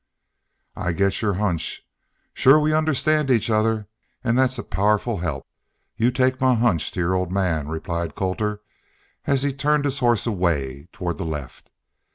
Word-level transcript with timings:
"I 0.75 0.93
get 0.93 1.21
your 1.21 1.35
hunch. 1.35 1.85
Shore 2.33 2.59
we 2.59 2.73
understand 2.73 3.29
each 3.29 3.51
other, 3.51 3.85
an' 4.23 4.35
thet's 4.35 4.57
a 4.57 4.63
powerful 4.63 5.17
help. 5.19 5.45
You 5.95 6.09
take 6.09 6.41
my 6.41 6.55
hunch 6.55 6.91
to 6.93 6.99
your 6.99 7.13
old 7.13 7.31
man," 7.31 7.67
replied 7.67 8.15
Colter, 8.15 8.61
as 9.27 9.43
he 9.43 9.53
turned 9.53 9.85
his 9.85 9.99
horse 9.99 10.25
away 10.25 10.87
toward 10.91 11.19
the 11.19 11.25
left. 11.25 11.69